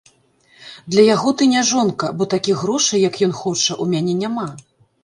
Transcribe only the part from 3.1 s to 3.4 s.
ён